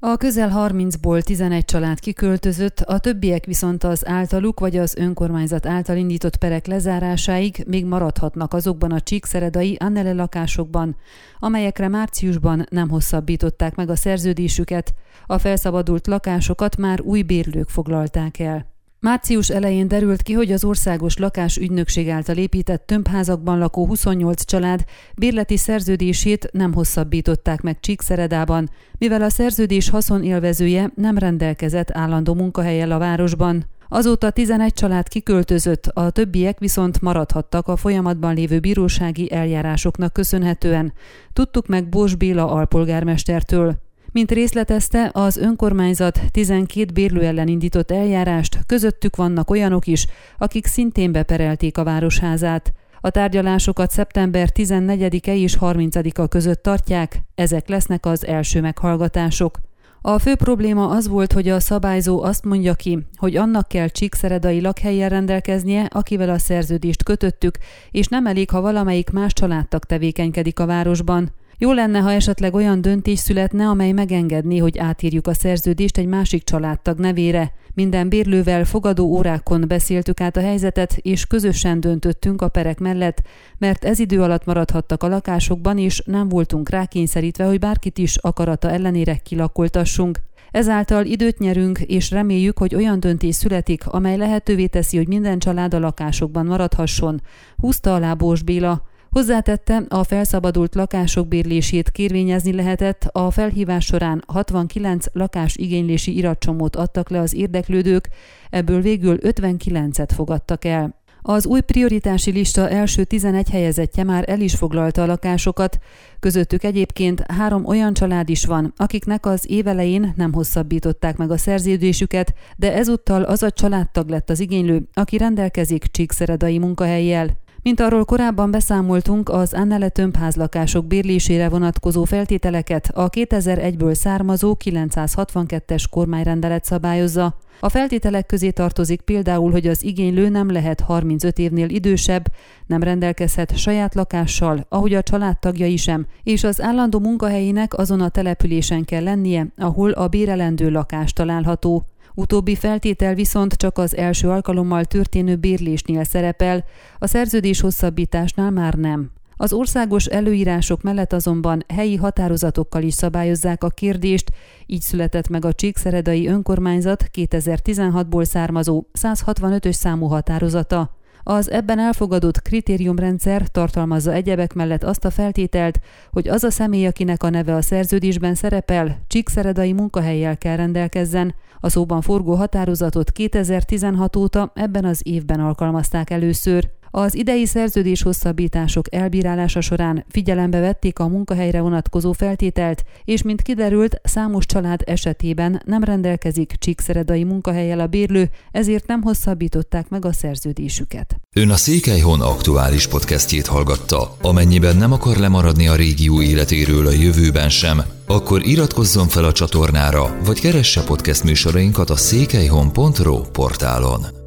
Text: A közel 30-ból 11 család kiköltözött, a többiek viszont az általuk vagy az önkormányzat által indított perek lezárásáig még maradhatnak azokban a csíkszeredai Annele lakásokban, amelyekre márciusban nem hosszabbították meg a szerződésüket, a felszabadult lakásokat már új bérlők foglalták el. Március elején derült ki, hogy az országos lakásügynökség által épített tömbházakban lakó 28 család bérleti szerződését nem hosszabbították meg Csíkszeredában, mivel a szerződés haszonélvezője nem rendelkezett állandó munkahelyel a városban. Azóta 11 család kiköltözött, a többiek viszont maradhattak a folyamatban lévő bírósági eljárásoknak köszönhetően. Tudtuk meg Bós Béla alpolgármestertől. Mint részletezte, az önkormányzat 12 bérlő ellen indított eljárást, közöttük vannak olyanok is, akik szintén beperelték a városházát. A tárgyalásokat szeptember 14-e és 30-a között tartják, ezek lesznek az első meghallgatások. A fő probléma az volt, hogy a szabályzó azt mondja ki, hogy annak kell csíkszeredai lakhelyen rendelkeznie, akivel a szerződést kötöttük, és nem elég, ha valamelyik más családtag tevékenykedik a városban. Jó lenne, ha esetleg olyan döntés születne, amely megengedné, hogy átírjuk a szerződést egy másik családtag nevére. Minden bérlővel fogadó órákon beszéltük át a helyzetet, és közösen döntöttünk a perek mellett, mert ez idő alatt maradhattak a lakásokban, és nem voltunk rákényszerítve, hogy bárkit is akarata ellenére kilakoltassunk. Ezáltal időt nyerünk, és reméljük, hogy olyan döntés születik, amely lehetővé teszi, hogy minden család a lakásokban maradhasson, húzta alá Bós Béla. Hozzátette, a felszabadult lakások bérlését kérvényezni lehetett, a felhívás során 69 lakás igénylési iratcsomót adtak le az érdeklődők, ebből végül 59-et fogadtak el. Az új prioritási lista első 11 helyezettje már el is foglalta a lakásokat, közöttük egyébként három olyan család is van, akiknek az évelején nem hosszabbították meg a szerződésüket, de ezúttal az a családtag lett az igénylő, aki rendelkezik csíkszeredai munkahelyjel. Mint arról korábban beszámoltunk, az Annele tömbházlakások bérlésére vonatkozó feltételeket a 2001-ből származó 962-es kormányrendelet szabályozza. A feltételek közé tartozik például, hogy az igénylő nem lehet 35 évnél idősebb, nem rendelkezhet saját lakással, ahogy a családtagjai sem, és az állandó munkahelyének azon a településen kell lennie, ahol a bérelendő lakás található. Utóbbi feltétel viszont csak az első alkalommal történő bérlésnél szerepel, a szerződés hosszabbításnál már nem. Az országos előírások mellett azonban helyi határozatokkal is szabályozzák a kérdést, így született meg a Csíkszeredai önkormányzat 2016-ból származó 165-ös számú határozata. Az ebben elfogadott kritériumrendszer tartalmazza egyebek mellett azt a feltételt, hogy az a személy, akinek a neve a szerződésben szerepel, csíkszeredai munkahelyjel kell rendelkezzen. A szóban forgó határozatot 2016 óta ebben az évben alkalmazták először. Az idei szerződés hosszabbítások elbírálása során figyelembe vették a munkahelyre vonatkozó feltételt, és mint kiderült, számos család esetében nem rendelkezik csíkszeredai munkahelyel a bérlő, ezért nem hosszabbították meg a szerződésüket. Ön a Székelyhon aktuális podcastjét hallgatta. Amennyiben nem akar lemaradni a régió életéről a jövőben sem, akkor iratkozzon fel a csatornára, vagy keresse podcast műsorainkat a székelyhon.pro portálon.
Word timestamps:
A 0.00 0.16
közel 0.16 0.52
30-ból 0.54 1.22
11 1.22 1.64
család 1.64 2.00
kiköltözött, 2.00 2.80
a 2.80 2.98
többiek 2.98 3.44
viszont 3.44 3.84
az 3.84 4.06
általuk 4.06 4.60
vagy 4.60 4.76
az 4.76 4.96
önkormányzat 4.96 5.66
által 5.66 5.96
indított 5.96 6.36
perek 6.36 6.66
lezárásáig 6.66 7.64
még 7.66 7.84
maradhatnak 7.84 8.54
azokban 8.54 8.92
a 8.92 9.00
csíkszeredai 9.00 9.76
Annele 9.80 10.12
lakásokban, 10.12 10.96
amelyekre 11.38 11.88
márciusban 11.88 12.66
nem 12.70 12.88
hosszabbították 12.88 13.74
meg 13.74 13.90
a 13.90 13.96
szerződésüket, 13.96 14.94
a 15.26 15.38
felszabadult 15.38 16.06
lakásokat 16.06 16.76
már 16.76 17.00
új 17.00 17.22
bérlők 17.22 17.68
foglalták 17.68 18.38
el. 18.38 18.75
Március 19.00 19.50
elején 19.50 19.88
derült 19.88 20.22
ki, 20.22 20.32
hogy 20.32 20.52
az 20.52 20.64
országos 20.64 21.16
lakásügynökség 21.16 22.08
által 22.08 22.36
épített 22.36 22.86
tömbházakban 22.86 23.58
lakó 23.58 23.86
28 23.86 24.44
család 24.44 24.84
bérleti 25.16 25.56
szerződését 25.56 26.48
nem 26.52 26.74
hosszabbították 26.74 27.60
meg 27.60 27.80
Csíkszeredában, 27.80 28.70
mivel 28.98 29.22
a 29.22 29.28
szerződés 29.28 29.88
haszonélvezője 29.88 30.90
nem 30.94 31.18
rendelkezett 31.18 31.90
állandó 31.90 32.34
munkahelyel 32.34 32.90
a 32.90 32.98
városban. 32.98 33.64
Azóta 33.88 34.30
11 34.30 34.72
család 34.72 35.08
kiköltözött, 35.08 35.86
a 35.86 36.10
többiek 36.10 36.58
viszont 36.58 37.00
maradhattak 37.00 37.68
a 37.68 37.76
folyamatban 37.76 38.34
lévő 38.34 38.60
bírósági 38.60 39.32
eljárásoknak 39.32 40.12
köszönhetően. 40.12 40.92
Tudtuk 41.32 41.66
meg 41.66 41.88
Bós 41.88 42.14
Béla 42.14 42.50
alpolgármestertől. 42.50 43.85
Mint 44.16 44.30
részletezte, 44.30 45.10
az 45.12 45.36
önkormányzat 45.36 46.20
12 46.30 46.92
bérlő 46.92 47.22
ellen 47.22 47.48
indított 47.48 47.90
eljárást, 47.90 48.58
közöttük 48.66 49.16
vannak 49.16 49.50
olyanok 49.50 49.86
is, 49.86 50.06
akik 50.38 50.66
szintén 50.66 51.12
beperelték 51.12 51.78
a 51.78 51.84
városházát. 51.84 52.72
A 53.00 53.10
tárgyalásokat 53.10 53.90
szeptember 53.90 54.48
14-e 54.54 55.34
és 55.34 55.56
30-a 55.60 56.28
között 56.28 56.62
tartják, 56.62 57.20
ezek 57.34 57.68
lesznek 57.68 58.06
az 58.06 58.26
első 58.26 58.60
meghallgatások. 58.60 59.58
A 60.02 60.18
fő 60.18 60.34
probléma 60.34 60.88
az 60.88 61.08
volt, 61.08 61.32
hogy 61.32 61.48
a 61.48 61.60
szabályzó 61.60 62.22
azt 62.22 62.44
mondja 62.44 62.74
ki, 62.74 62.98
hogy 63.16 63.36
annak 63.36 63.68
kell 63.68 63.88
csíkszeredai 63.88 64.60
lakhelyen 64.60 65.08
rendelkeznie, 65.08 65.84
akivel 65.84 66.30
a 66.30 66.38
szerződést 66.38 67.02
kötöttük, 67.02 67.58
és 67.90 68.06
nem 68.06 68.26
elég, 68.26 68.50
ha 68.50 68.60
valamelyik 68.60 69.10
más 69.10 69.32
családtag 69.32 69.84
tevékenykedik 69.84 70.58
a 70.58 70.66
városban. 70.66 71.32
Jó 71.58 71.72
lenne, 71.72 71.98
ha 71.98 72.12
esetleg 72.12 72.54
olyan 72.54 72.80
döntés 72.80 73.18
születne, 73.18 73.68
amely 73.68 73.92
megengedné, 73.92 74.58
hogy 74.58 74.78
átírjuk 74.78 75.26
a 75.26 75.34
szerződést 75.34 75.98
egy 75.98 76.06
másik 76.06 76.44
családtag 76.44 76.98
nevére. 76.98 77.52
Minden 77.74 78.08
bérlővel 78.08 78.64
fogadó 78.64 79.04
órákon 79.04 79.64
beszéltük 79.68 80.20
át 80.20 80.36
a 80.36 80.40
helyzetet, 80.40 80.98
és 81.02 81.26
közösen 81.26 81.80
döntöttünk 81.80 82.42
a 82.42 82.48
perek 82.48 82.78
mellett, 82.78 83.22
mert 83.58 83.84
ez 83.84 83.98
idő 83.98 84.22
alatt 84.22 84.44
maradhattak 84.44 85.02
a 85.02 85.08
lakásokban, 85.08 85.78
és 85.78 86.02
nem 86.06 86.28
voltunk 86.28 86.68
rákényszerítve, 86.68 87.44
hogy 87.44 87.58
bárkit 87.58 87.98
is 87.98 88.16
akarata 88.16 88.70
ellenére 88.70 89.16
kilakoltassunk. 89.16 90.18
Ezáltal 90.50 91.04
időt 91.04 91.38
nyerünk, 91.38 91.80
és 91.80 92.10
reméljük, 92.10 92.58
hogy 92.58 92.74
olyan 92.74 93.00
döntés 93.00 93.34
születik, 93.34 93.86
amely 93.86 94.16
lehetővé 94.16 94.66
teszi, 94.66 94.96
hogy 94.96 95.08
minden 95.08 95.38
család 95.38 95.74
a 95.74 95.78
lakásokban 95.78 96.46
maradhasson, 96.46 97.22
húzta 97.56 97.94
alá 97.94 98.14
Bós 98.14 98.42
Béla. 98.42 98.82
Hozzátette, 99.16 99.82
a 99.88 100.04
felszabadult 100.04 100.74
lakások 100.74 101.28
bérlését 101.28 101.90
kérvényezni 101.90 102.52
lehetett, 102.52 103.08
a 103.12 103.30
felhívás 103.30 103.84
során 103.84 104.22
69 104.26 105.06
lakás 105.12 105.56
igénylési 105.56 106.16
iratcsomót 106.16 106.76
adtak 106.76 107.08
le 107.10 107.20
az 107.20 107.34
érdeklődők, 107.34 108.08
ebből 108.50 108.80
végül 108.80 109.18
59-et 109.22 110.08
fogadtak 110.14 110.64
el. 110.64 110.94
Az 111.22 111.46
új 111.46 111.60
prioritási 111.60 112.30
lista 112.30 112.68
első 112.68 113.04
11 113.04 113.50
helyezettje 113.50 114.04
már 114.04 114.24
el 114.28 114.40
is 114.40 114.54
foglalta 114.54 115.02
a 115.02 115.06
lakásokat, 115.06 115.78
közöttük 116.20 116.64
egyébként 116.64 117.24
három 117.32 117.66
olyan 117.66 117.92
család 117.92 118.28
is 118.28 118.44
van, 118.44 118.72
akiknek 118.76 119.26
az 119.26 119.50
évelején 119.50 120.12
nem 120.16 120.32
hosszabbították 120.32 121.16
meg 121.16 121.30
a 121.30 121.36
szerződésüket, 121.36 122.34
de 122.56 122.74
ezúttal 122.74 123.22
az 123.22 123.42
a 123.42 123.50
családtag 123.50 124.08
lett 124.08 124.30
az 124.30 124.40
igénylő, 124.40 124.88
aki 124.92 125.16
rendelkezik 125.16 125.86
csíkszeredai 125.90 126.58
munkahelyjel. 126.58 127.44
Mint 127.66 127.80
arról 127.80 128.04
korábban 128.04 128.50
beszámoltunk, 128.50 129.28
az 129.28 129.52
Annele 129.52 129.88
tömbházlakások 129.88 130.86
bérlésére 130.86 131.48
vonatkozó 131.48 132.04
feltételeket 132.04 132.90
a 132.94 133.10
2001-ből 133.10 133.94
származó 133.94 134.56
962-es 134.64 135.84
kormányrendelet 135.90 136.64
szabályozza. 136.64 137.38
A 137.60 137.68
feltételek 137.68 138.26
közé 138.26 138.50
tartozik 138.50 139.00
például, 139.00 139.50
hogy 139.50 139.66
az 139.66 139.84
igénylő 139.84 140.28
nem 140.28 140.50
lehet 140.50 140.80
35 140.80 141.38
évnél 141.38 141.68
idősebb, 141.68 142.24
nem 142.66 142.82
rendelkezhet 142.82 143.58
saját 143.58 143.94
lakással, 143.94 144.66
ahogy 144.68 144.94
a 144.94 145.02
családtagjai 145.02 145.76
sem, 145.76 146.06
és 146.22 146.44
az 146.44 146.60
állandó 146.62 146.98
munkahelyének 146.98 147.78
azon 147.78 148.00
a 148.00 148.08
településen 148.08 148.84
kell 148.84 149.02
lennie, 149.02 149.46
ahol 149.56 149.90
a 149.90 150.08
bérelendő 150.08 150.70
lakás 150.70 151.12
található. 151.12 151.84
Utóbbi 152.18 152.54
feltétel 152.54 153.14
viszont 153.14 153.54
csak 153.54 153.78
az 153.78 153.96
első 153.96 154.28
alkalommal 154.28 154.84
történő 154.84 155.36
bérlésnél 155.36 156.04
szerepel, 156.04 156.64
a 156.98 157.06
szerződés 157.06 157.60
hosszabbításnál 157.60 158.50
már 158.50 158.74
nem. 158.74 159.10
Az 159.36 159.52
országos 159.52 160.04
előírások 160.04 160.82
mellett 160.82 161.12
azonban 161.12 161.64
helyi 161.68 161.96
határozatokkal 161.96 162.82
is 162.82 162.94
szabályozzák 162.94 163.64
a 163.64 163.68
kérdést, 163.68 164.30
így 164.66 164.80
született 164.80 165.28
meg 165.28 165.44
a 165.44 165.52
Csíkszeredai 165.52 166.26
önkormányzat 166.26 167.04
2016-ból 167.12 168.24
származó 168.24 168.84
165-ös 169.00 169.72
számú 169.72 170.06
határozata. 170.06 170.95
Az 171.28 171.50
ebben 171.50 171.78
elfogadott 171.78 172.42
kritériumrendszer 172.42 173.48
tartalmazza 173.48 174.12
egyebek 174.12 174.54
mellett 174.54 174.84
azt 174.84 175.04
a 175.04 175.10
feltételt, 175.10 175.78
hogy 176.12 176.28
az 176.28 176.44
a 176.44 176.50
személy, 176.50 176.86
akinek 176.86 177.22
a 177.22 177.30
neve 177.30 177.54
a 177.54 177.62
szerződésben 177.62 178.34
szerepel, 178.34 178.98
csíkszeredai 179.06 179.72
munkahelyjel 179.72 180.38
kell 180.38 180.56
rendelkezzen. 180.56 181.34
A 181.60 181.68
szóban 181.68 182.00
forgó 182.00 182.34
határozatot 182.34 183.10
2016 183.12 184.16
óta 184.16 184.52
ebben 184.54 184.84
az 184.84 185.00
évben 185.04 185.40
alkalmazták 185.40 186.10
először. 186.10 186.70
Az 186.98 187.14
idei 187.14 187.46
szerződés 187.46 188.02
hosszabbítások 188.02 188.94
elbírálása 188.94 189.60
során 189.60 190.04
figyelembe 190.08 190.60
vették 190.60 190.98
a 190.98 191.08
munkahelyre 191.08 191.60
vonatkozó 191.60 192.12
feltételt, 192.12 192.84
és 193.04 193.22
mint 193.22 193.42
kiderült, 193.42 194.00
számos 194.04 194.46
család 194.46 194.80
esetében 194.84 195.62
nem 195.64 195.84
rendelkezik 195.84 196.54
csíkszeredai 196.58 197.24
munkahelyel 197.24 197.80
a 197.80 197.86
bérlő, 197.86 198.30
ezért 198.50 198.86
nem 198.86 199.02
hosszabbították 199.02 199.88
meg 199.88 200.04
a 200.04 200.12
szerződésüket. 200.12 201.16
Ön 201.32 201.50
a 201.50 201.56
Székelyhon 201.56 202.20
aktuális 202.20 202.86
podcastjét 202.86 203.46
hallgatta. 203.46 204.16
Amennyiben 204.22 204.76
nem 204.76 204.92
akar 204.92 205.16
lemaradni 205.16 205.68
a 205.68 205.74
régió 205.74 206.22
életéről 206.22 206.86
a 206.86 206.92
jövőben 206.92 207.48
sem, 207.48 207.82
akkor 208.06 208.46
iratkozzon 208.46 209.08
fel 209.08 209.24
a 209.24 209.32
csatornára, 209.32 210.16
vagy 210.24 210.40
keresse 210.40 210.84
podcast 210.84 211.24
műsorainkat 211.24 211.90
a 211.90 211.96
székelyhon.pro 211.96 213.20
portálon. 213.20 214.25